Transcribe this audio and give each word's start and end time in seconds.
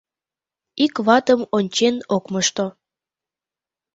Ик 0.83 0.95
ватым 1.05 1.41
ончен 1.57 1.95
ок 2.15 2.23
мошто. 2.31 2.65